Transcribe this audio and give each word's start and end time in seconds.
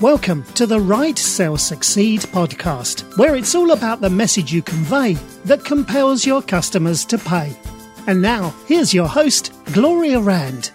Welcome 0.00 0.44
to 0.54 0.66
the 0.66 0.80
Write 0.80 1.18
Sell 1.18 1.58
Succeed 1.58 2.20
podcast, 2.20 3.18
where 3.18 3.36
it's 3.36 3.54
all 3.54 3.72
about 3.72 4.00
the 4.00 4.08
message 4.08 4.50
you 4.50 4.62
convey 4.62 5.12
that 5.44 5.62
compels 5.62 6.24
your 6.24 6.40
customers 6.40 7.04
to 7.04 7.18
pay. 7.18 7.54
And 8.06 8.22
now, 8.22 8.54
here's 8.66 8.94
your 8.94 9.06
host, 9.06 9.52
Gloria 9.74 10.18
Rand. 10.18 10.70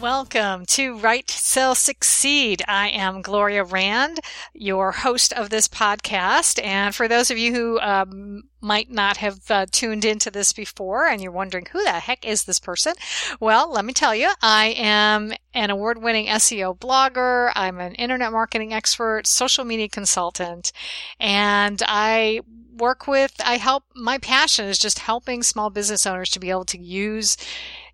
Welcome 0.00 0.64
to 0.66 0.96
Write 0.96 1.28
Sell 1.28 1.74
Succeed. 1.74 2.62
I 2.66 2.88
am 2.88 3.20
Gloria 3.20 3.64
Rand, 3.64 4.20
your 4.54 4.92
host 4.92 5.30
of 5.34 5.50
this 5.50 5.68
podcast. 5.68 6.58
And 6.64 6.94
for 6.94 7.06
those 7.06 7.30
of 7.30 7.36
you 7.36 7.52
who 7.52 7.78
um, 7.80 8.44
might 8.62 8.90
not 8.90 9.18
have 9.18 9.50
uh, 9.50 9.66
tuned 9.70 10.06
into 10.06 10.30
this 10.30 10.54
before 10.54 11.06
and 11.06 11.20
you're 11.20 11.30
wondering 11.30 11.66
who 11.70 11.84
the 11.84 11.90
heck 11.90 12.26
is 12.26 12.44
this 12.44 12.58
person? 12.58 12.94
Well, 13.40 13.70
let 13.70 13.84
me 13.84 13.92
tell 13.92 14.14
you, 14.14 14.30
I 14.40 14.74
am 14.78 15.34
an 15.52 15.68
award 15.68 16.02
winning 16.02 16.28
SEO 16.28 16.78
blogger. 16.78 17.52
I'm 17.54 17.78
an 17.78 17.94
internet 17.96 18.32
marketing 18.32 18.72
expert, 18.72 19.26
social 19.26 19.66
media 19.66 19.90
consultant, 19.90 20.72
and 21.18 21.82
I 21.86 22.40
work 22.74 23.06
with, 23.06 23.34
I 23.44 23.58
help, 23.58 23.84
my 23.94 24.16
passion 24.16 24.64
is 24.64 24.78
just 24.78 25.00
helping 25.00 25.42
small 25.42 25.68
business 25.68 26.06
owners 26.06 26.30
to 26.30 26.40
be 26.40 26.48
able 26.48 26.64
to 26.64 26.78
use 26.78 27.36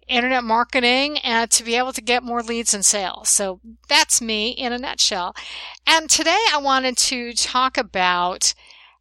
internet 0.08 0.44
marketing 0.44 1.18
and 1.18 1.50
to 1.50 1.64
be 1.64 1.76
able 1.76 1.92
to 1.92 2.00
get 2.00 2.22
more 2.22 2.42
leads 2.42 2.74
and 2.74 2.84
sales. 2.84 3.28
So 3.28 3.60
that's 3.88 4.20
me 4.20 4.50
in 4.50 4.72
a 4.72 4.78
nutshell. 4.78 5.34
And 5.86 6.08
today 6.08 6.38
I 6.52 6.58
wanted 6.58 6.96
to 6.98 7.32
talk 7.34 7.76
about 7.76 8.54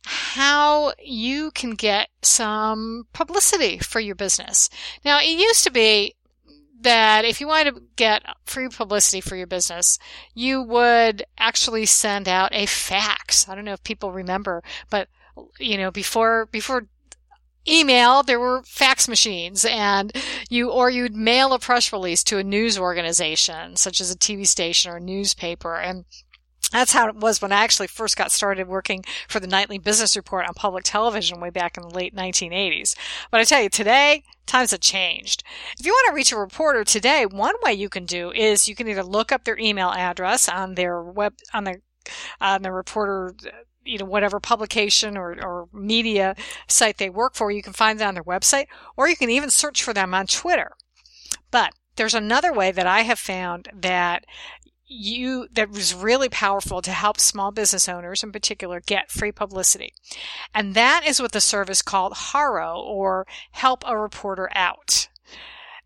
how 0.06 0.94
you 1.04 1.52
can 1.52 1.72
get 1.72 2.10
some 2.22 3.08
publicity 3.14 3.80
for 3.80 4.00
your 4.00 4.16
business. 4.16 4.70
Now, 5.04 5.20
it 5.20 5.30
used 5.30 5.64
to 5.64 5.72
be 5.72 6.16
that 6.82 7.26
if 7.26 7.42
you 7.42 7.48
wanted 7.48 7.76
to 7.76 7.82
get 7.96 8.24
free 8.46 8.70
publicity 8.70 9.20
for 9.20 9.36
your 9.36 9.48
business, 9.48 9.98
you 10.36 10.62
would 10.62 11.26
actually 11.38 11.86
send 11.88 12.30
out 12.30 12.50
a 12.54 12.68
fax. 12.68 13.50
I 13.50 13.56
don't 13.56 13.66
know 13.66 13.74
if 13.74 13.84
people 13.84 14.12
remember, 14.12 14.62
but 14.92 15.08
you 15.60 15.78
know, 15.78 15.90
before, 15.90 16.46
before 16.46 16.88
email, 17.68 18.24
there 18.24 18.40
were 18.40 18.64
fax 18.64 19.08
machines 19.08 19.66
and 19.66 20.12
you, 20.50 20.70
or 20.70 20.90
you'd 20.90 21.16
mail 21.16 21.54
a 21.54 21.60
press 21.60 21.92
release 21.92 22.24
to 22.26 22.38
a 22.38 22.44
news 22.44 22.78
organization, 22.78 23.76
such 23.76 24.00
as 24.00 24.12
a 24.12 24.18
TV 24.18 24.48
station 24.48 24.92
or 24.92 24.98
a 24.98 25.02
newspaper. 25.02 25.76
And 25.76 26.06
that's 26.72 26.94
how 26.94 27.08
it 27.08 27.16
was 27.16 27.42
when 27.42 27.52
I 27.52 27.64
actually 27.64 27.88
first 27.88 28.18
got 28.18 28.32
started 28.32 28.68
working 28.68 29.04
for 29.28 29.40
the 29.40 29.48
Nightly 29.48 29.78
Business 29.78 30.16
Report 30.16 30.48
on 30.48 30.54
public 30.54 30.84
television 30.84 31.40
way 31.40 31.50
back 31.50 31.78
in 31.78 31.84
the 31.84 31.90
late 31.90 32.16
1980s. 32.16 32.96
But 33.32 33.40
I 33.40 33.44
tell 33.44 33.62
you, 33.62 33.70
today, 33.70 34.24
times 34.46 34.72
have 34.72 34.82
changed. 34.82 35.44
If 35.80 35.86
you 35.86 35.92
want 35.92 36.10
to 36.10 36.16
reach 36.16 36.32
a 36.32 36.38
reporter 36.38 36.84
today, 36.84 37.26
one 37.26 37.56
way 37.64 37.74
you 37.74 37.88
can 37.88 38.06
do 38.06 38.32
is 38.32 38.68
you 38.68 38.76
can 38.76 38.88
either 38.88 39.04
look 39.04 39.32
up 39.32 39.44
their 39.44 39.58
email 39.58 39.92
address 39.92 40.50
on 40.50 40.76
their 40.76 41.02
web, 41.02 41.36
on 41.54 41.66
the, 41.66 41.82
on 42.42 42.64
the 42.64 42.72
reporter 42.72 43.36
you 43.86 44.00
know, 44.00 44.06
whatever 44.06 44.40
publication 44.40 45.18
or, 45.18 45.38
or 45.44 45.70
media 45.72 46.36
site 46.68 46.98
they 46.98 47.10
work 47.10 47.36
for, 47.36 47.52
you 47.52 47.62
can 47.62 47.74
find 47.74 48.00
them 48.00 48.10
on 48.10 48.14
their 48.16 48.24
website, 48.24 48.66
or 48.98 49.08
you 49.08 49.16
can 49.16 49.30
even 49.30 49.50
search 49.50 49.84
for 49.84 49.94
them 49.94 50.14
on 50.14 50.28
Twitter. 50.28 50.72
But 51.52 51.74
there's 51.96 52.14
another 52.14 52.52
way 52.52 52.72
that 52.72 52.88
I 52.88 53.02
have 53.02 53.20
found 53.20 53.70
that 53.74 54.26
you 54.88 55.48
that 55.54 55.72
was 55.72 55.96
really 55.96 56.30
powerful 56.30 56.82
to 56.82 56.92
help 56.92 57.20
small 57.20 57.52
business 57.52 57.90
owners 57.90 58.24
in 58.24 58.32
particular 58.32 58.80
get 58.80 59.12
free 59.12 59.32
publicity. 59.32 59.94
And 60.54 60.76
that 60.76 61.04
is 61.08 61.20
with 61.20 61.36
a 61.36 61.42
service 61.42 61.82
called 61.82 62.14
Haro 62.16 62.80
or 62.80 63.26
Help 63.52 63.84
a 63.88 63.98
Reporter 63.98 64.50
Out. 64.54 65.08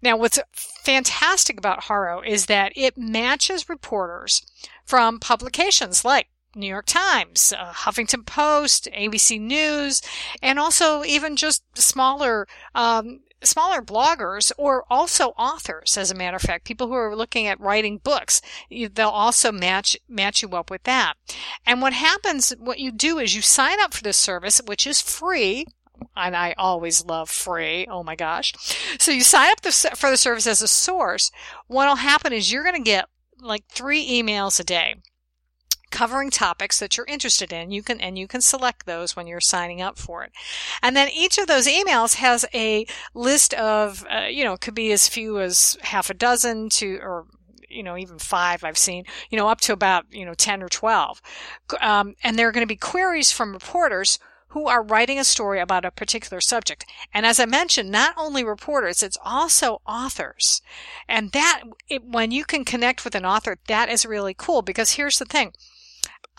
Now, 0.01 0.17
what's 0.17 0.39
fantastic 0.53 1.57
about 1.57 1.85
Haro 1.85 2.21
is 2.21 2.45
that 2.45 2.71
it 2.75 2.97
matches 2.97 3.69
reporters 3.69 4.41
from 4.85 5.19
publications 5.19 6.05
like 6.05 6.27
New 6.59 6.67
York 6.67 6.85
Times, 6.85 7.53
uh, 7.57 7.71
Huffington 7.71 8.25
Post, 8.25 8.87
ABC 8.93 9.39
News, 9.39 10.01
and 10.41 10.59
also 10.59 11.03
even 11.03 11.35
just 11.35 11.63
smaller, 11.77 12.47
um, 12.75 13.21
smaller 13.41 13.81
bloggers 13.81 14.51
or 14.57 14.83
also 14.89 15.29
authors, 15.37 15.97
as 15.97 16.11
a 16.11 16.15
matter 16.15 16.35
of 16.35 16.41
fact, 16.41 16.65
people 16.65 16.87
who 16.87 16.93
are 16.93 17.15
looking 17.15 17.47
at 17.47 17.59
writing 17.59 17.97
books, 17.97 18.41
they'll 18.69 19.09
also 19.09 19.51
match, 19.51 19.97
match 20.07 20.41
you 20.41 20.49
up 20.49 20.69
with 20.69 20.83
that. 20.83 21.13
And 21.65 21.81
what 21.81 21.93
happens, 21.93 22.51
what 22.59 22.79
you 22.79 22.91
do 22.91 23.17
is 23.19 23.35
you 23.35 23.41
sign 23.41 23.79
up 23.79 23.93
for 23.93 24.03
this 24.03 24.17
service, 24.17 24.61
which 24.65 24.85
is 24.85 25.01
free 25.01 25.65
and 26.15 26.35
I 26.35 26.53
always 26.57 27.05
love 27.05 27.29
free. 27.29 27.85
Oh 27.89 28.03
my 28.03 28.15
gosh. 28.15 28.53
So 28.99 29.11
you 29.11 29.21
sign 29.21 29.51
up 29.51 29.65
for 29.97 30.09
the 30.09 30.17
service 30.17 30.47
as 30.47 30.61
a 30.61 30.67
source. 30.67 31.31
What'll 31.67 31.97
happen 31.97 32.33
is 32.33 32.51
you're 32.51 32.63
going 32.63 32.75
to 32.75 32.81
get 32.81 33.07
like 33.41 33.65
three 33.67 34.05
emails 34.05 34.59
a 34.59 34.63
day 34.63 34.95
covering 35.91 36.29
topics 36.29 36.79
that 36.79 36.97
you're 36.97 37.05
interested 37.05 37.51
in. 37.51 37.71
You 37.71 37.83
can, 37.83 37.99
and 37.99 38.17
you 38.17 38.27
can 38.27 38.41
select 38.41 38.85
those 38.85 39.15
when 39.15 39.27
you're 39.27 39.39
signing 39.39 39.81
up 39.81 39.97
for 39.97 40.23
it. 40.23 40.31
And 40.81 40.95
then 40.95 41.09
each 41.09 41.37
of 41.37 41.47
those 41.47 41.67
emails 41.67 42.15
has 42.15 42.45
a 42.53 42.85
list 43.13 43.53
of, 43.53 44.05
uh, 44.09 44.27
you 44.29 44.43
know, 44.43 44.57
could 44.57 44.75
be 44.75 44.91
as 44.91 45.07
few 45.07 45.39
as 45.39 45.77
half 45.81 46.09
a 46.09 46.13
dozen 46.13 46.69
to, 46.69 46.99
or 47.01 47.25
you 47.69 47.83
know, 47.83 47.97
even 47.97 48.17
five 48.17 48.63
I've 48.63 48.77
seen, 48.77 49.05
you 49.29 49.37
know, 49.37 49.47
up 49.47 49.61
to 49.61 49.73
about, 49.73 50.05
you 50.11 50.25
know, 50.25 50.33
10 50.33 50.63
or 50.63 50.69
12. 50.69 51.21
Um, 51.81 52.15
and 52.23 52.37
there 52.37 52.47
are 52.47 52.51
going 52.51 52.65
to 52.65 52.67
be 52.67 52.75
queries 52.75 53.31
from 53.31 53.53
reporters 53.53 54.19
who 54.49 54.67
are 54.67 54.81
writing 54.81 55.19
a 55.19 55.23
story 55.23 55.59
about 55.59 55.85
a 55.85 55.91
particular 55.91 56.41
subject. 56.41 56.85
And 57.13 57.25
as 57.25 57.39
I 57.39 57.45
mentioned, 57.45 57.91
not 57.91 58.15
only 58.17 58.43
reporters, 58.43 59.03
it's 59.03 59.17
also 59.23 59.81
authors. 59.85 60.61
And 61.07 61.31
that, 61.33 61.63
it, 61.87 62.03
when 62.03 62.31
you 62.31 62.45
can 62.45 62.65
connect 62.65 63.05
with 63.05 63.13
an 63.13 63.25
author, 63.25 63.57
that 63.67 63.89
is 63.89 64.05
really 64.05 64.33
cool 64.35 64.63
because 64.63 64.93
here's 64.93 65.19
the 65.19 65.25
thing. 65.25 65.53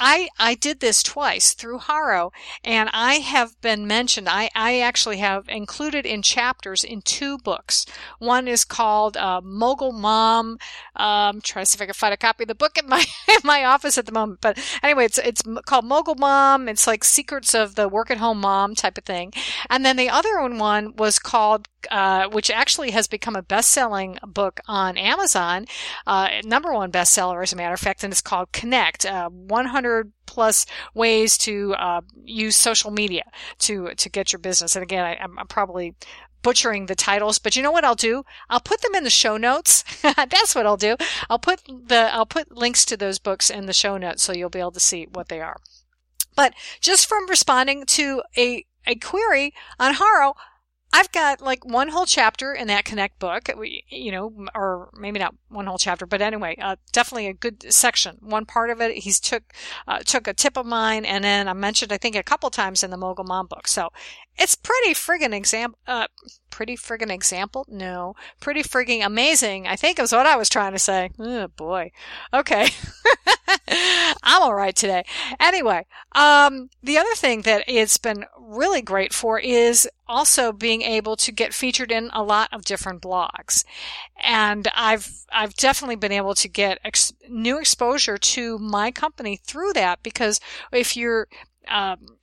I, 0.00 0.30
I 0.38 0.54
did 0.54 0.80
this 0.80 1.02
twice 1.02 1.52
through 1.52 1.78
Haro 1.78 2.32
and 2.64 2.88
I 2.92 3.16
have 3.16 3.60
been 3.60 3.86
mentioned. 3.86 4.28
I, 4.28 4.48
I 4.54 4.80
actually 4.80 5.18
have 5.18 5.48
included 5.48 6.06
in 6.06 6.22
chapters 6.22 6.82
in 6.82 7.02
two 7.02 7.36
books. 7.38 7.84
One 8.18 8.48
is 8.48 8.64
called 8.64 9.18
uh, 9.18 9.42
Mogul 9.44 9.92
Mom. 9.92 10.58
Um, 10.96 11.40
trying 11.42 11.66
to 11.66 11.70
see 11.70 11.76
if 11.76 11.82
I 11.82 11.84
can 11.84 11.94
find 11.94 12.14
a 12.14 12.16
copy 12.16 12.44
of 12.44 12.48
the 12.48 12.54
book 12.54 12.78
in 12.78 12.88
my 12.88 13.04
in 13.28 13.40
my 13.44 13.64
office 13.64 13.98
at 13.98 14.06
the 14.06 14.12
moment. 14.12 14.40
But 14.40 14.58
anyway, 14.82 15.04
it's 15.04 15.18
it's 15.18 15.42
called 15.66 15.84
Mogul 15.84 16.14
Mom. 16.14 16.68
It's 16.68 16.86
like 16.86 17.04
Secrets 17.04 17.54
of 17.54 17.74
the 17.74 17.88
Work 17.88 18.10
at 18.10 18.18
Home 18.18 18.40
Mom 18.40 18.74
type 18.74 18.96
of 18.96 19.04
thing. 19.04 19.32
And 19.68 19.84
then 19.84 19.96
the 19.96 20.08
other 20.08 20.40
one 20.40 20.96
was 20.96 21.18
called 21.18 21.68
uh, 21.90 22.28
which 22.28 22.50
actually 22.50 22.90
has 22.90 23.06
become 23.06 23.36
a 23.36 23.42
best-selling 23.42 24.18
book 24.26 24.60
on 24.66 24.96
Amazon, 24.96 25.66
uh, 26.06 26.28
number 26.44 26.72
one 26.72 26.90
bestseller 26.92 27.42
as 27.42 27.52
a 27.52 27.56
matter 27.56 27.74
of 27.74 27.80
fact, 27.80 28.04
and 28.04 28.12
it's 28.12 28.20
called 28.20 28.52
Connect: 28.52 29.06
uh, 29.06 29.28
100 29.28 30.12
plus 30.26 30.66
ways 30.94 31.36
to 31.38 31.74
uh, 31.74 32.00
use 32.24 32.56
social 32.56 32.90
media 32.90 33.24
to 33.58 33.94
to 33.94 34.08
get 34.08 34.32
your 34.32 34.40
business. 34.40 34.76
And 34.76 34.82
again, 34.82 35.16
I'm, 35.20 35.38
I'm 35.38 35.46
probably 35.46 35.94
butchering 36.42 36.86
the 36.86 36.94
titles, 36.94 37.38
but 37.38 37.56
you 37.56 37.62
know 37.62 37.72
what 37.72 37.84
I'll 37.84 37.94
do? 37.94 38.24
I'll 38.48 38.60
put 38.60 38.80
them 38.80 38.94
in 38.94 39.04
the 39.04 39.10
show 39.10 39.36
notes. 39.36 39.84
That's 40.02 40.54
what 40.54 40.66
I'll 40.66 40.76
do. 40.76 40.96
I'll 41.28 41.38
put 41.38 41.62
the 41.66 42.10
I'll 42.12 42.26
put 42.26 42.56
links 42.56 42.84
to 42.86 42.96
those 42.96 43.18
books 43.18 43.50
in 43.50 43.66
the 43.66 43.72
show 43.72 43.96
notes 43.96 44.22
so 44.22 44.32
you'll 44.32 44.50
be 44.50 44.60
able 44.60 44.72
to 44.72 44.80
see 44.80 45.06
what 45.12 45.28
they 45.28 45.40
are. 45.40 45.58
But 46.36 46.54
just 46.80 47.08
from 47.08 47.28
responding 47.28 47.84
to 47.86 48.22
a 48.36 48.64
a 48.86 48.94
query 48.94 49.52
on 49.78 49.94
Haro, 49.94 50.34
I've 50.92 51.12
got 51.12 51.40
like 51.40 51.64
one 51.64 51.88
whole 51.88 52.06
chapter 52.06 52.52
in 52.52 52.66
that 52.66 52.84
Connect 52.84 53.18
book, 53.20 53.48
you 53.88 54.10
know, 54.10 54.32
or 54.54 54.90
maybe 54.98 55.20
not 55.20 55.34
one 55.48 55.66
whole 55.66 55.78
chapter, 55.78 56.04
but 56.04 56.20
anyway, 56.20 56.56
uh, 56.60 56.76
definitely 56.92 57.28
a 57.28 57.32
good 57.32 57.72
section. 57.72 58.16
One 58.20 58.44
part 58.44 58.70
of 58.70 58.80
it, 58.80 58.98
he's 58.98 59.20
took 59.20 59.44
uh, 59.86 60.00
took 60.00 60.26
a 60.26 60.34
tip 60.34 60.56
of 60.56 60.66
mine, 60.66 61.04
and 61.04 61.22
then 61.22 61.46
I 61.48 61.52
mentioned 61.52 61.92
I 61.92 61.98
think 61.98 62.16
a 62.16 62.24
couple 62.24 62.50
times 62.50 62.82
in 62.82 62.90
the 62.90 62.96
Mogul 62.96 63.24
Mom 63.24 63.46
book. 63.46 63.68
So 63.68 63.90
it's 64.36 64.56
pretty 64.56 64.94
friggin' 64.94 65.32
example. 65.34 65.78
Uh, 65.86 66.08
pretty 66.50 66.76
friggin' 66.76 67.10
example? 67.12 67.66
No, 67.68 68.14
pretty 68.40 68.62
friggin' 68.62 69.04
amazing. 69.04 69.68
I 69.68 69.76
think 69.76 70.00
is 70.00 70.12
what 70.12 70.26
I 70.26 70.36
was 70.36 70.48
trying 70.48 70.72
to 70.72 70.78
say. 70.78 71.10
Oh 71.20 71.48
boy. 71.48 71.92
Okay. 72.34 72.68
I'm 74.32 74.44
all 74.44 74.54
right 74.54 74.76
today. 74.76 75.02
Anyway, 75.40 75.86
um, 76.12 76.70
the 76.84 76.98
other 76.98 77.16
thing 77.16 77.42
that 77.42 77.64
it's 77.66 77.98
been 77.98 78.26
really 78.38 78.80
great 78.80 79.12
for 79.12 79.40
is 79.40 79.88
also 80.06 80.52
being 80.52 80.82
able 80.82 81.16
to 81.16 81.32
get 81.32 81.52
featured 81.52 81.90
in 81.90 82.10
a 82.12 82.22
lot 82.22 82.48
of 82.52 82.64
different 82.64 83.02
blogs. 83.02 83.64
And 84.22 84.68
I've, 84.76 85.10
I've 85.32 85.54
definitely 85.54 85.96
been 85.96 86.12
able 86.12 86.36
to 86.36 86.48
get 86.48 86.78
ex- 86.84 87.12
new 87.28 87.58
exposure 87.58 88.18
to 88.18 88.56
my 88.60 88.92
company 88.92 89.36
through 89.36 89.72
that 89.72 90.00
because 90.04 90.38
if 90.70 90.96
you're, 90.96 91.26
um, 91.66 92.19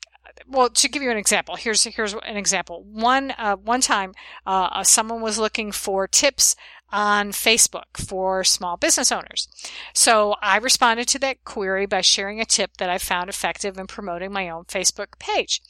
well, 0.48 0.69
to 0.69 0.89
give 0.89 1.01
you 1.01 1.12
an 1.12 1.18
example, 1.18 1.56
here's 1.56 1.84
here's 1.84 2.13
an 2.13 2.38
example. 2.38 2.84
One 2.84 3.34
uh, 3.38 3.56
one 3.56 3.81
time, 3.81 4.13
uh, 4.45 4.84
someone 4.84 5.22
was 5.22 5.38
looking 5.38 5.72
for 5.72 6.07
tips 6.07 6.56
on 6.89 7.31
Facebook 7.31 7.98
for 7.98 8.44
small 8.44 8.78
business 8.78 9.12
owners. 9.12 9.48
So 9.94 10.36
I 10.42 10.57
responded 10.57 11.07
to 11.10 11.19
that 11.19 11.44
query 11.44 11.86
by 11.86 12.01
sharing 12.01 12.39
a 12.39 12.45
tip 12.45 12.78
that 12.78 12.89
I 12.89 12.98
found 12.98 13.30
effective 13.30 13.78
in 13.78 13.88
promoting 13.88 14.31
my 14.31 14.50
own 14.50 14.66
Facebook 14.66 15.19
page. 15.19 15.62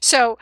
So 0.00 0.38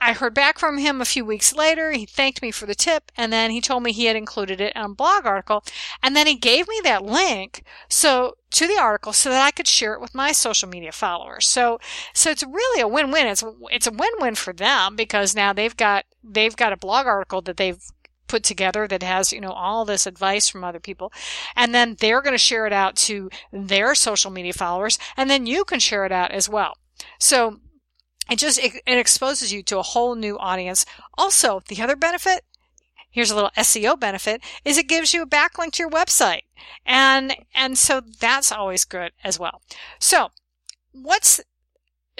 I 0.00 0.12
heard 0.12 0.34
back 0.34 0.58
from 0.58 0.78
him 0.78 1.00
a 1.00 1.04
few 1.04 1.24
weeks 1.24 1.54
later. 1.54 1.92
He 1.92 2.06
thanked 2.06 2.42
me 2.42 2.50
for 2.50 2.66
the 2.66 2.74
tip 2.74 3.10
and 3.16 3.32
then 3.32 3.50
he 3.50 3.60
told 3.60 3.82
me 3.82 3.92
he 3.92 4.06
had 4.06 4.16
included 4.16 4.60
it 4.60 4.72
in 4.74 4.82
a 4.82 4.88
blog 4.88 5.26
article. 5.26 5.64
And 6.02 6.14
then 6.14 6.26
he 6.26 6.36
gave 6.36 6.68
me 6.68 6.80
that 6.84 7.04
link 7.04 7.62
so 7.88 8.36
to 8.50 8.66
the 8.66 8.78
article 8.78 9.12
so 9.12 9.28
that 9.30 9.44
I 9.44 9.50
could 9.50 9.68
share 9.68 9.94
it 9.94 10.00
with 10.00 10.14
my 10.14 10.32
social 10.32 10.68
media 10.68 10.92
followers. 10.92 11.46
So, 11.46 11.78
so 12.14 12.30
it's 12.30 12.44
really 12.44 12.80
a 12.80 12.88
win-win. 12.88 13.26
It's, 13.26 13.44
it's 13.70 13.86
a 13.86 13.92
win-win 13.92 14.36
for 14.36 14.52
them 14.52 14.96
because 14.96 15.34
now 15.34 15.52
they've 15.52 15.76
got, 15.76 16.04
they've 16.22 16.56
got 16.56 16.72
a 16.72 16.78
blog 16.78 17.06
article 17.06 17.40
that 17.42 17.56
they've 17.56 17.82
put 18.28 18.44
together 18.44 18.86
that 18.86 19.02
has, 19.02 19.32
you 19.32 19.40
know, 19.40 19.52
all 19.52 19.84
this 19.84 20.06
advice 20.06 20.48
from 20.48 20.62
other 20.62 20.80
people. 20.80 21.12
And 21.56 21.74
then 21.74 21.96
they're 21.98 22.22
going 22.22 22.34
to 22.34 22.38
share 22.38 22.66
it 22.66 22.72
out 22.72 22.94
to 22.96 23.30
their 23.52 23.94
social 23.94 24.30
media 24.30 24.52
followers. 24.52 24.98
And 25.16 25.28
then 25.28 25.46
you 25.46 25.64
can 25.64 25.80
share 25.80 26.04
it 26.04 26.12
out 26.12 26.30
as 26.30 26.48
well. 26.48 26.76
So 27.18 27.60
it 28.28 28.38
just, 28.38 28.58
it, 28.58 28.82
it 28.86 28.98
exposes 28.98 29.52
you 29.52 29.62
to 29.64 29.78
a 29.78 29.82
whole 29.82 30.14
new 30.14 30.38
audience. 30.38 30.84
Also, 31.16 31.62
the 31.68 31.82
other 31.82 31.96
benefit, 31.96 32.44
here's 33.10 33.30
a 33.30 33.34
little 33.34 33.50
SEO 33.56 33.98
benefit, 33.98 34.42
is 34.64 34.76
it 34.76 34.88
gives 34.88 35.14
you 35.14 35.22
a 35.22 35.26
backlink 35.26 35.72
to 35.72 35.82
your 35.82 35.90
website. 35.90 36.42
And, 36.84 37.34
and 37.54 37.78
so 37.78 38.00
that's 38.00 38.52
always 38.52 38.84
good 38.84 39.12
as 39.24 39.38
well. 39.38 39.62
So 39.98 40.28
what's, 40.92 41.40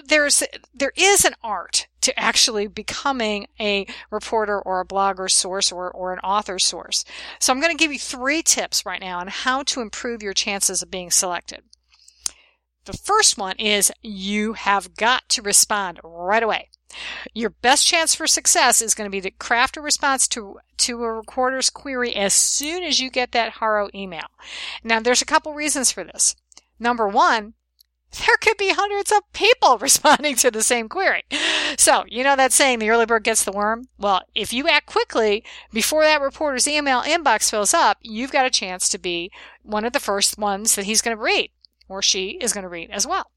there's, 0.02 0.42
there 0.72 0.92
is 0.96 1.24
an 1.24 1.34
art 1.42 1.88
to 2.00 2.18
actually 2.18 2.68
becoming 2.68 3.48
a 3.60 3.86
reporter 4.10 4.60
or 4.60 4.80
a 4.80 4.86
blogger 4.86 5.30
source 5.30 5.70
or, 5.70 5.90
or 5.90 6.12
an 6.12 6.20
author 6.20 6.58
source. 6.58 7.04
So 7.38 7.52
I'm 7.52 7.60
going 7.60 7.76
to 7.76 7.82
give 7.82 7.92
you 7.92 7.98
three 7.98 8.42
tips 8.42 8.86
right 8.86 9.00
now 9.00 9.18
on 9.18 9.28
how 9.28 9.62
to 9.64 9.80
improve 9.80 10.22
your 10.22 10.32
chances 10.32 10.80
of 10.80 10.90
being 10.90 11.10
selected. 11.10 11.64
The 12.88 12.96
first 12.96 13.36
one 13.36 13.56
is 13.58 13.92
you 14.00 14.54
have 14.54 14.94
got 14.94 15.28
to 15.28 15.42
respond 15.42 16.00
right 16.02 16.42
away. 16.42 16.70
Your 17.34 17.50
best 17.50 17.86
chance 17.86 18.14
for 18.14 18.26
success 18.26 18.80
is 18.80 18.94
going 18.94 19.06
to 19.06 19.14
be 19.14 19.20
to 19.20 19.30
craft 19.30 19.76
a 19.76 19.82
response 19.82 20.26
to, 20.28 20.60
to 20.78 21.04
a 21.04 21.12
recorder's 21.12 21.68
query 21.68 22.16
as 22.16 22.32
soon 22.32 22.82
as 22.82 22.98
you 22.98 23.10
get 23.10 23.32
that 23.32 23.56
Haro 23.56 23.90
email. 23.94 24.28
Now, 24.82 25.00
there's 25.00 25.20
a 25.20 25.26
couple 25.26 25.52
reasons 25.52 25.92
for 25.92 26.02
this. 26.02 26.34
Number 26.78 27.06
one, 27.06 27.52
there 28.26 28.38
could 28.40 28.56
be 28.56 28.70
hundreds 28.70 29.12
of 29.12 29.30
people 29.34 29.76
responding 29.82 30.36
to 30.36 30.50
the 30.50 30.62
same 30.62 30.88
query. 30.88 31.24
So, 31.76 32.06
you 32.08 32.24
know 32.24 32.36
that 32.36 32.54
saying, 32.54 32.78
the 32.78 32.88
early 32.88 33.04
bird 33.04 33.24
gets 33.24 33.44
the 33.44 33.52
worm? 33.52 33.88
Well, 33.98 34.22
if 34.34 34.50
you 34.50 34.66
act 34.66 34.86
quickly 34.86 35.44
before 35.74 36.04
that 36.04 36.22
reporter's 36.22 36.66
email 36.66 37.02
inbox 37.02 37.50
fills 37.50 37.74
up, 37.74 37.98
you've 38.00 38.32
got 38.32 38.46
a 38.46 38.50
chance 38.50 38.88
to 38.88 38.98
be 38.98 39.30
one 39.62 39.84
of 39.84 39.92
the 39.92 40.00
first 40.00 40.38
ones 40.38 40.74
that 40.74 40.86
he's 40.86 41.02
going 41.02 41.14
to 41.14 41.22
read 41.22 41.50
or 41.88 42.02
she 42.02 42.38
is 42.40 42.52
going 42.52 42.62
to 42.62 42.68
read 42.68 42.90
as 42.90 43.06
well. 43.06 43.30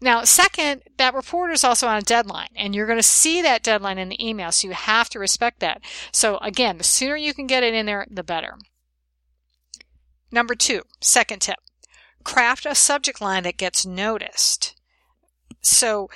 Now, 0.00 0.24
second, 0.24 0.82
that 0.96 1.14
reporter 1.14 1.52
is 1.52 1.64
also 1.64 1.86
on 1.86 1.98
a 1.98 2.02
deadline 2.02 2.48
and 2.56 2.74
you're 2.74 2.86
going 2.86 2.98
to 2.98 3.02
see 3.02 3.42
that 3.42 3.62
deadline 3.62 3.98
in 3.98 4.08
the 4.08 4.26
email. 4.26 4.52
So 4.52 4.68
you 4.68 4.74
have 4.74 5.08
to 5.10 5.18
respect 5.18 5.60
that. 5.60 5.82
So 6.10 6.38
again, 6.38 6.78
the 6.78 6.84
sooner 6.84 7.16
you 7.16 7.34
can 7.34 7.46
get 7.46 7.62
it 7.62 7.74
in 7.74 7.86
there, 7.86 8.06
the 8.10 8.24
better. 8.24 8.56
Number 10.30 10.54
two, 10.54 10.82
second 11.00 11.40
tip, 11.40 11.58
craft 12.24 12.66
a 12.66 12.74
subject 12.74 13.20
line 13.20 13.44
that 13.44 13.56
gets 13.56 13.86
noticed. 13.86 14.74
So 15.60 16.08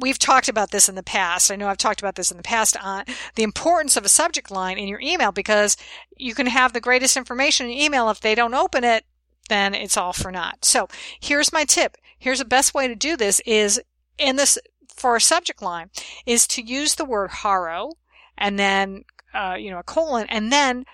we've 0.00 0.18
talked 0.18 0.48
about 0.48 0.70
this 0.70 0.88
in 0.88 0.94
the 0.94 1.02
past. 1.02 1.50
I 1.50 1.56
know 1.56 1.68
I've 1.68 1.78
talked 1.78 2.00
about 2.00 2.16
this 2.16 2.30
in 2.30 2.36
the 2.36 2.42
past 2.42 2.76
on 2.82 3.04
the 3.34 3.42
importance 3.42 3.96
of 3.96 4.04
a 4.04 4.08
subject 4.08 4.50
line 4.50 4.78
in 4.78 4.88
your 4.88 5.00
email 5.00 5.32
because 5.32 5.76
you 6.16 6.34
can 6.34 6.46
have 6.46 6.72
the 6.72 6.80
greatest 6.80 7.16
information 7.16 7.66
in 7.66 7.72
email. 7.72 8.10
If 8.10 8.20
they 8.20 8.34
don't 8.34 8.54
open 8.54 8.84
it, 8.84 9.04
then 9.48 9.74
it's 9.74 9.96
all 9.96 10.12
for 10.12 10.30
naught. 10.30 10.64
So 10.64 10.88
here's 11.20 11.52
my 11.52 11.64
tip. 11.64 11.96
Here's 12.18 12.38
the 12.38 12.44
best 12.44 12.74
way 12.74 12.88
to 12.88 12.94
do 12.94 13.16
this 13.16 13.40
is 13.46 13.80
in 14.18 14.36
this 14.36 14.58
for 14.88 15.16
a 15.16 15.20
subject 15.20 15.62
line 15.62 15.90
is 16.26 16.46
to 16.48 16.62
use 16.62 16.96
the 16.96 17.04
word 17.04 17.30
Haro 17.30 17.92
and 18.36 18.58
then, 18.58 19.04
uh, 19.32 19.56
you 19.58 19.70
know, 19.70 19.78
a 19.78 19.84
colon 19.84 20.26
and 20.28 20.52
then 20.52 20.84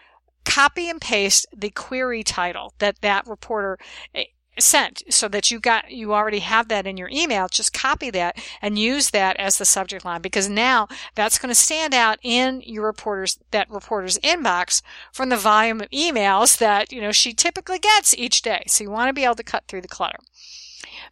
copy 0.44 0.90
and 0.90 1.00
paste 1.00 1.46
the 1.56 1.70
query 1.70 2.22
title 2.22 2.74
that 2.78 3.00
that 3.00 3.26
reporter 3.26 3.78
eh, 4.14 4.24
sent 4.58 5.02
so 5.08 5.28
that 5.28 5.50
you 5.50 5.58
got 5.58 5.90
you 5.90 6.14
already 6.14 6.38
have 6.38 6.68
that 6.68 6.86
in 6.86 6.96
your 6.96 7.08
email 7.10 7.48
just 7.48 7.72
copy 7.72 8.10
that 8.10 8.36
and 8.62 8.78
use 8.78 9.10
that 9.10 9.36
as 9.36 9.58
the 9.58 9.64
subject 9.64 10.04
line 10.04 10.20
because 10.20 10.48
now 10.48 10.86
that's 11.14 11.38
going 11.38 11.48
to 11.48 11.54
stand 11.54 11.94
out 11.94 12.18
in 12.22 12.60
your 12.64 12.84
reporter's 12.86 13.38
that 13.50 13.68
reporter's 13.70 14.18
inbox 14.18 14.82
from 15.12 15.28
the 15.28 15.36
volume 15.36 15.80
of 15.80 15.90
emails 15.90 16.58
that 16.58 16.92
you 16.92 17.00
know 17.00 17.12
she 17.12 17.32
typically 17.32 17.78
gets 17.78 18.14
each 18.16 18.42
day 18.42 18.62
so 18.66 18.84
you 18.84 18.90
want 18.90 19.08
to 19.08 19.14
be 19.14 19.24
able 19.24 19.34
to 19.34 19.42
cut 19.42 19.64
through 19.66 19.80
the 19.80 19.88
clutter 19.88 20.18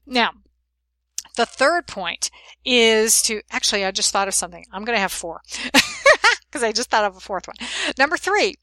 now 0.07 0.31
the 1.37 1.47
third 1.47 1.87
point 1.87 2.31
is 2.65 3.23
to 3.23 3.41
actually 3.51 3.85
i 3.85 3.91
just 3.91 4.13
thought 4.13 4.29
of 4.29 4.35
something 4.35 4.65
i'm 4.73 4.85
going 4.85 4.97
to 4.97 5.01
have 5.01 5.13
four 5.13 5.41
because 6.53 6.63
I 6.63 6.73
just 6.73 6.91
thought 6.91 7.05
of 7.05 7.17
a 7.17 7.21
fourth 7.21 7.49
one. 7.49 7.57
Number 7.99 8.19
three, 8.19 8.57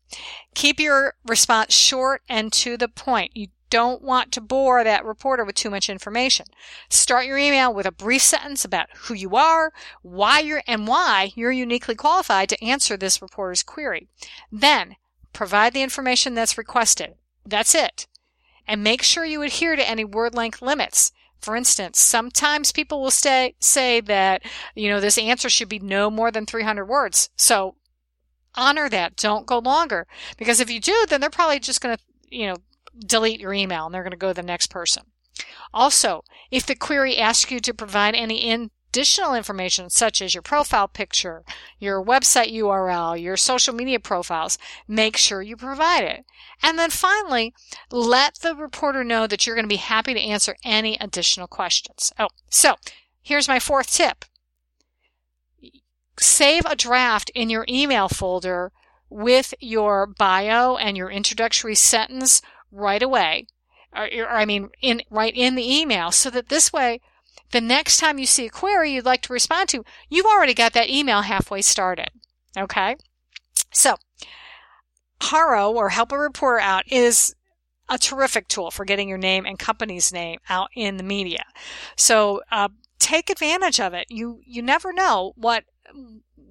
keep 0.54 0.80
your 0.80 1.16
response 1.26 1.74
short 1.74 2.22
and 2.30 2.54
to 2.54 2.78
the 2.78 2.88
point. 2.88 3.32
You 3.36 3.48
don't 3.70 4.02
want 4.02 4.32
to 4.32 4.42
bore 4.42 4.84
that 4.84 5.06
reporter 5.06 5.46
with 5.46 5.56
too 5.56 5.70
much 5.70 5.90
information. 5.90 6.46
Start 6.90 7.26
your 7.26 7.38
email 7.38 7.74
with 7.74 7.86
a 7.86 7.92
brief 7.92 8.22
sentence 8.22 8.66
about 8.66 8.90
who 8.96 9.14
you 9.14 9.36
are, 9.36 9.72
why 10.02 10.40
you're, 10.40 10.64
and 10.68 10.88
why 10.88 11.32
you're 11.36 11.52
uniquely 11.52 11.96
qualified 11.96 12.50
to 12.50 12.64
answer 12.64 12.98
this 12.98 13.22
reporter's 13.22 13.64
query. 13.64 14.08
Then 14.52 14.96
provide 15.34 15.74
the 15.74 15.84
information 15.84 16.34
that's 16.34 16.58
requested. 16.58 17.16
That's 17.46 17.76
it. 17.76 18.08
And 18.68 18.84
make 18.84 19.02
sure 19.02 19.26
you 19.26 19.42
adhere 19.42 19.76
to 19.76 19.90
any 19.90 20.06
word 20.06 20.36
length 20.36 20.62
limits. 20.62 21.12
For 21.42 21.56
instance, 21.56 22.00
sometimes 22.00 22.72
people 22.72 23.02
will 23.02 23.12
say, 23.12 23.56
say 23.60 24.02
that, 24.02 24.42
you 24.76 24.90
know, 24.90 25.00
this 25.00 25.18
answer 25.18 25.50
should 25.50 25.70
be 25.70 25.80
no 25.80 26.12
more 26.12 26.32
than 26.32 26.46
300 26.46 26.86
words. 26.86 27.30
So 27.38 27.76
honor 28.56 28.90
that. 28.90 29.16
Don't 29.16 29.46
go 29.46 29.60
longer. 29.60 30.06
Because 30.38 30.60
if 30.60 30.70
you 30.70 30.80
do, 30.80 31.06
then 31.08 31.22
they're 31.22 31.30
probably 31.30 31.60
just 31.60 31.82
going 31.82 31.96
to, 31.96 32.04
you 32.30 32.48
know, 32.48 32.58
delete 32.98 33.40
your 33.40 33.54
email 33.54 33.86
and 33.86 33.94
they're 33.94 34.04
going 34.04 34.12
to 34.12 34.18
go 34.18 34.30
to 34.30 34.34
the 34.34 34.44
next 34.44 34.68
person. 34.68 35.04
Also, 35.74 36.24
if 36.52 36.66
the 36.66 36.76
query 36.76 37.18
asks 37.18 37.52
you 37.52 37.60
to 37.60 37.74
provide 37.74 38.16
any 38.16 38.52
additional 38.90 39.36
information 39.36 39.90
such 39.90 40.22
as 40.22 40.34
your 40.34 40.42
profile 40.42 40.88
picture, 40.88 41.44
your 41.78 42.04
website 42.04 42.52
URL, 42.52 43.22
your 43.22 43.38
social 43.38 43.74
media 43.74 44.00
profiles, 44.00 44.58
make 44.88 45.16
sure 45.16 45.42
you 45.42 45.56
provide 45.56 46.04
it. 46.04 46.26
And 46.64 46.78
then 46.78 46.90
finally, 46.90 47.54
let 47.92 48.40
the 48.40 48.56
reporter 48.56 49.04
know 49.04 49.28
that 49.28 49.46
you're 49.46 49.56
going 49.56 49.66
to 49.66 49.70
be 49.70 49.78
happy 49.78 50.14
to 50.14 50.20
answer 50.20 50.56
any 50.66 50.98
additional 51.00 51.48
questions. 51.48 52.12
Oh, 52.18 52.30
so 52.50 52.76
here's 53.22 53.48
my 53.48 53.60
fourth 53.60 53.94
tip. 53.94 54.26
Save 56.20 56.66
a 56.66 56.76
draft 56.76 57.32
in 57.34 57.50
your 57.50 57.66
email 57.70 58.10
folder 58.10 58.72
with 59.10 59.54
your 59.60 60.06
bio 60.06 60.76
and 60.76 60.98
your 60.98 61.10
introductory 61.10 61.76
sentence 61.76 62.42
right 62.72 63.02
away, 63.02 63.48
or, 63.96 64.08
or 64.18 64.30
I 64.30 64.46
mean, 64.46 64.70
in 64.82 65.02
right 65.10 65.34
in 65.36 65.56
the 65.56 65.70
email, 65.70 66.12
so 66.12 66.30
that 66.30 66.50
this 66.50 66.72
way, 66.72 67.02
the 67.52 67.62
next 67.62 67.98
time 67.98 68.20
you 68.20 68.26
see 68.26 68.46
a 68.46 68.50
query 68.50 68.94
you'd 68.94 69.06
like 69.06 69.22
to 69.24 69.34
respond 69.34 69.70
to, 69.70 69.84
you've 70.10 70.26
already 70.26 70.54
got 70.54 70.74
that 70.74 70.90
email 70.90 71.22
halfway 71.22 71.62
started. 71.62 72.10
Okay, 72.58 72.96
so 73.72 73.96
Haro 75.22 75.72
or 75.72 75.90
Help 75.90 76.12
a 76.12 76.18
Reporter 76.18 76.60
Out 76.60 76.84
is 76.92 77.36
a 77.90 77.98
terrific 77.98 78.48
tool 78.48 78.72
for 78.72 78.86
getting 78.86 79.10
your 79.10 79.18
name 79.18 79.46
and 79.46 79.58
company's 79.58 80.14
name 80.14 80.40
out 80.48 80.70
in 80.76 80.98
the 80.98 81.04
media. 81.04 81.44
So 81.96 82.42
uh, 82.52 82.70
take 83.00 83.30
advantage 83.30 83.80
of 83.80 83.94
it. 83.94 84.08
You 84.10 84.42
you 84.46 84.62
never 84.62 84.94
know 84.94 85.34
what 85.36 85.64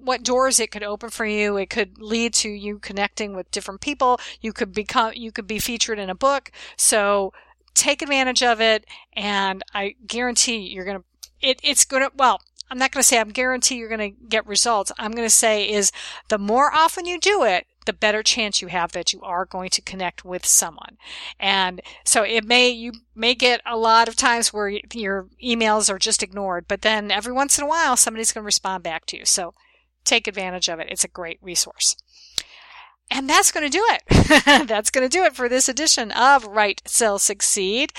what 0.01 0.23
doors 0.23 0.59
it 0.59 0.71
could 0.71 0.83
open 0.83 1.09
for 1.09 1.25
you. 1.25 1.57
It 1.57 1.69
could 1.69 1.99
lead 1.99 2.33
to 2.35 2.49
you 2.49 2.79
connecting 2.79 3.35
with 3.35 3.51
different 3.51 3.81
people. 3.81 4.19
You 4.41 4.53
could 4.53 4.73
become, 4.73 5.13
you 5.15 5.31
could 5.31 5.47
be 5.47 5.59
featured 5.59 5.99
in 5.99 6.09
a 6.09 6.15
book. 6.15 6.51
So 6.77 7.33
take 7.73 8.01
advantage 8.01 8.43
of 8.43 8.61
it. 8.61 8.85
And 9.13 9.63
I 9.73 9.95
guarantee 10.05 10.67
you're 10.67 10.85
going 10.85 10.99
to, 10.99 11.03
it, 11.41 11.59
it's 11.63 11.85
going 11.85 12.03
to, 12.03 12.11
well, 12.15 12.41
I'm 12.71 12.77
not 12.77 12.91
going 12.91 13.01
to 13.01 13.07
say 13.07 13.19
I'm 13.19 13.29
guarantee 13.29 13.75
you're 13.75 13.89
going 13.89 14.13
to 14.13 14.25
get 14.27 14.45
results. 14.45 14.91
I'm 14.99 15.11
going 15.11 15.25
to 15.25 15.33
say 15.33 15.69
is 15.69 15.91
the 16.27 16.37
more 16.37 16.71
often 16.73 17.05
you 17.05 17.19
do 17.19 17.43
it, 17.43 17.65
the 17.85 17.93
better 17.93 18.21
chance 18.21 18.61
you 18.61 18.67
have 18.67 18.91
that 18.91 19.13
you 19.13 19.21
are 19.21 19.45
going 19.45 19.69
to 19.71 19.81
connect 19.81 20.23
with 20.23 20.45
someone. 20.45 20.97
And 21.39 21.81
so 22.05 22.21
it 22.21 22.45
may, 22.45 22.69
you 22.69 22.91
may 23.15 23.33
get 23.33 23.61
a 23.65 23.77
lot 23.77 24.07
of 24.07 24.15
times 24.15 24.53
where 24.53 24.69
your 24.93 25.27
emails 25.43 25.89
are 25.89 25.97
just 25.97 26.21
ignored, 26.21 26.65
but 26.67 26.83
then 26.83 27.09
every 27.09 27.33
once 27.33 27.57
in 27.57 27.63
a 27.63 27.67
while 27.67 27.97
somebody's 27.97 28.31
going 28.31 28.43
to 28.43 28.45
respond 28.45 28.83
back 28.83 29.07
to 29.07 29.17
you. 29.17 29.25
So 29.25 29.55
take 30.09 30.27
advantage 30.27 30.69
of 30.69 30.79
it. 30.79 30.87
It's 30.89 31.03
a 31.03 31.09
great 31.09 31.39
resource. 31.41 31.95
And 33.11 33.27
that's 33.27 33.51
going 33.51 33.69
to 33.69 33.75
do 33.75 33.83
it. 33.89 34.67
that's 34.67 34.91
going 34.91 35.07
to 35.07 35.17
do 35.17 35.23
it 35.23 35.35
for 35.35 35.49
this 35.49 35.67
edition 35.67 36.11
of 36.11 36.45
Write 36.45 36.81
Sell 36.85 37.17
Succeed. 37.17 37.91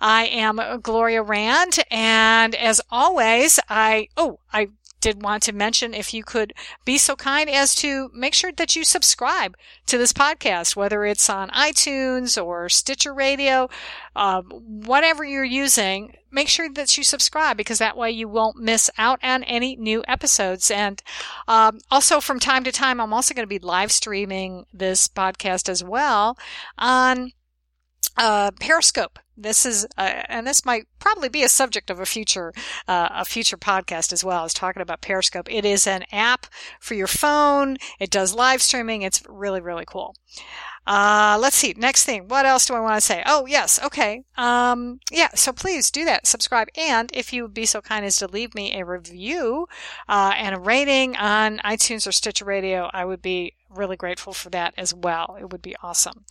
I 0.00 0.24
am 0.26 0.58
Gloria 0.80 1.22
Rand. 1.22 1.80
And 1.90 2.54
as 2.54 2.80
always, 2.90 3.60
I, 3.68 4.08
oh, 4.16 4.38
I 4.52 4.68
did 5.04 5.22
want 5.22 5.42
to 5.42 5.52
mention 5.52 5.92
if 5.92 6.14
you 6.14 6.24
could 6.24 6.54
be 6.86 6.96
so 6.96 7.14
kind 7.14 7.50
as 7.50 7.74
to 7.74 8.10
make 8.14 8.32
sure 8.32 8.50
that 8.52 8.74
you 8.74 8.82
subscribe 8.84 9.54
to 9.84 9.98
this 9.98 10.14
podcast, 10.14 10.76
whether 10.76 11.04
it's 11.04 11.28
on 11.28 11.50
iTunes 11.50 12.42
or 12.42 12.70
Stitcher 12.70 13.12
Radio, 13.12 13.68
uh, 14.16 14.40
whatever 14.40 15.22
you're 15.22 15.44
using. 15.44 16.16
Make 16.30 16.48
sure 16.48 16.70
that 16.70 16.96
you 16.96 17.04
subscribe 17.04 17.58
because 17.58 17.78
that 17.80 17.98
way 17.98 18.12
you 18.12 18.28
won't 18.28 18.56
miss 18.56 18.90
out 18.96 19.20
on 19.22 19.44
any 19.44 19.76
new 19.76 20.02
episodes. 20.08 20.70
And 20.70 21.02
um, 21.46 21.80
also, 21.90 22.18
from 22.18 22.40
time 22.40 22.64
to 22.64 22.72
time, 22.72 22.98
I'm 22.98 23.12
also 23.12 23.34
going 23.34 23.46
to 23.46 23.46
be 23.46 23.58
live 23.58 23.92
streaming 23.92 24.64
this 24.72 25.06
podcast 25.06 25.68
as 25.68 25.84
well 25.84 26.38
on 26.78 27.32
uh, 28.16 28.50
Periscope. 28.60 29.18
This 29.36 29.66
is, 29.66 29.84
uh, 29.98 30.22
and 30.28 30.46
this 30.46 30.64
might 30.64 30.86
probably 31.00 31.28
be 31.28 31.42
a 31.42 31.48
subject 31.48 31.90
of 31.90 31.98
a 31.98 32.06
future, 32.06 32.52
uh, 32.86 33.08
a 33.10 33.24
future 33.24 33.56
podcast 33.56 34.12
as 34.12 34.22
well. 34.22 34.40
I 34.40 34.44
was 34.44 34.54
talking 34.54 34.82
about 34.82 35.00
Periscope. 35.00 35.52
It 35.52 35.64
is 35.64 35.86
an 35.86 36.04
app 36.12 36.46
for 36.78 36.94
your 36.94 37.08
phone. 37.08 37.76
It 37.98 38.10
does 38.10 38.34
live 38.34 38.62
streaming. 38.62 39.02
It's 39.02 39.22
really, 39.28 39.60
really 39.60 39.84
cool. 39.86 40.14
Uh, 40.86 41.38
let's 41.40 41.56
see. 41.56 41.74
Next 41.76 42.04
thing. 42.04 42.28
What 42.28 42.46
else 42.46 42.66
do 42.66 42.74
I 42.74 42.80
want 42.80 42.96
to 42.96 43.00
say? 43.00 43.22
Oh, 43.26 43.46
yes. 43.46 43.80
Okay. 43.82 44.22
Um, 44.36 45.00
yeah. 45.10 45.30
So 45.34 45.52
please 45.52 45.90
do 45.90 46.04
that. 46.04 46.26
Subscribe. 46.26 46.68
And 46.76 47.10
if 47.14 47.32
you 47.32 47.42
would 47.42 47.54
be 47.54 47.66
so 47.66 47.80
kind 47.80 48.04
as 48.04 48.16
to 48.18 48.26
leave 48.26 48.54
me 48.54 48.78
a 48.78 48.84
review, 48.84 49.66
uh, 50.08 50.34
and 50.36 50.54
a 50.54 50.60
rating 50.60 51.16
on 51.16 51.58
iTunes 51.64 52.06
or 52.06 52.12
Stitcher 52.12 52.44
Radio, 52.44 52.90
I 52.92 53.04
would 53.04 53.22
be 53.22 53.54
really 53.70 53.96
grateful 53.96 54.32
for 54.32 54.50
that 54.50 54.74
as 54.76 54.94
well. 54.94 55.36
It 55.40 55.50
would 55.50 55.62
be 55.62 55.74
awesome. 55.82 56.24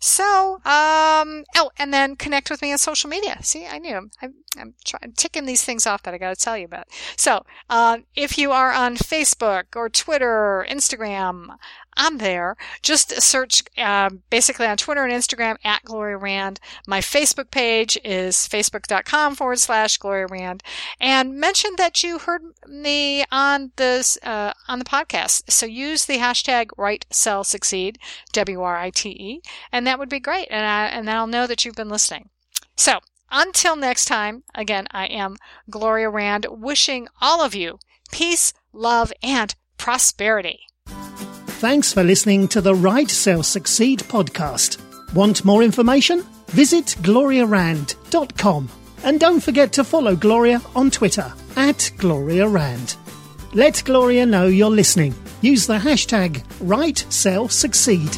So, 0.00 0.60
um, 0.64 1.44
oh, 1.56 1.70
and 1.78 1.92
then 1.92 2.16
connect 2.16 2.50
with 2.50 2.62
me 2.62 2.72
on 2.72 2.78
social 2.78 3.08
media. 3.08 3.38
See, 3.42 3.66
I 3.66 3.78
knew 3.78 4.10
I'm, 4.22 4.34
I'm 4.58 4.74
trying, 4.84 5.12
ticking 5.16 5.46
these 5.46 5.64
things 5.64 5.86
off 5.86 6.02
that 6.02 6.14
I 6.14 6.18
got 6.18 6.36
to 6.36 6.44
tell 6.44 6.56
you 6.56 6.64
about. 6.64 6.86
So, 7.16 7.44
uh, 7.70 7.98
if 8.14 8.38
you 8.38 8.52
are 8.52 8.72
on 8.72 8.96
Facebook 8.96 9.74
or 9.74 9.88
Twitter, 9.88 10.26
or 10.26 10.66
Instagram, 10.68 11.56
I'm 11.96 12.18
there. 12.18 12.56
Just 12.82 13.22
search 13.22 13.62
uh, 13.78 14.10
basically 14.28 14.66
on 14.66 14.76
Twitter 14.76 15.04
and 15.04 15.12
Instagram 15.12 15.56
at 15.64 15.82
Gloria 15.82 16.18
Rand. 16.18 16.60
My 16.86 17.00
Facebook 17.00 17.50
page 17.50 17.98
is 18.04 18.36
facebook.com 18.36 19.34
forward 19.34 19.58
slash 19.58 19.96
Gloria 19.96 20.26
Rand. 20.26 20.62
And 21.00 21.36
mention 21.36 21.72
that 21.78 22.02
you 22.02 22.18
heard 22.18 22.42
me 22.66 23.24
on 23.32 23.72
this 23.76 24.18
uh, 24.22 24.52
on 24.68 24.78
the 24.78 24.84
podcast. 24.84 25.50
So 25.50 25.64
use 25.64 26.04
the 26.04 26.18
hashtag 26.18 26.68
Write 26.76 27.06
Sell 27.10 27.44
Succeed 27.44 27.98
W 28.32 28.60
R 28.60 28.76
I 28.76 28.90
T 28.90 29.10
E, 29.10 29.42
and 29.72 29.86
that 29.86 29.98
would 29.98 30.08
be 30.08 30.20
great. 30.20 30.48
And 30.50 30.64
I, 30.64 30.86
and 30.86 31.06
then 31.06 31.16
I'll 31.16 31.26
know 31.26 31.46
that 31.46 31.64
you've 31.64 31.74
been 31.74 31.88
listening. 31.88 32.30
So 32.76 33.00
until 33.30 33.76
next 33.76 34.06
time, 34.06 34.44
again, 34.54 34.86
I 34.90 35.06
am 35.06 35.36
Gloria 35.70 36.10
Rand, 36.10 36.46
wishing 36.50 37.08
all 37.20 37.42
of 37.42 37.54
you 37.54 37.78
peace, 38.10 38.52
love, 38.72 39.12
and 39.22 39.54
prosperity. 39.78 40.60
Thanks 40.86 41.92
for 41.92 42.04
listening 42.04 42.48
to 42.48 42.60
the 42.60 42.74
Write 42.74 43.10
Sell 43.10 43.42
Succeed 43.42 44.00
podcast. 44.00 44.80
Want 45.14 45.44
more 45.44 45.62
information? 45.62 46.22
Visit 46.48 46.96
gloriarand.com. 47.00 48.68
And 49.04 49.20
don't 49.20 49.40
forget 49.40 49.72
to 49.74 49.84
follow 49.84 50.16
Gloria 50.16 50.60
on 50.74 50.90
Twitter 50.90 51.32
at 51.56 51.90
Gloria 51.96 52.48
Rand. 52.48 52.96
Let 53.54 53.82
Gloria 53.84 54.26
know 54.26 54.46
you're 54.46 54.70
listening. 54.70 55.14
Use 55.40 55.66
the 55.66 55.78
hashtag 55.78 56.42
Sell 57.12 57.48
Succeed. 57.48 58.10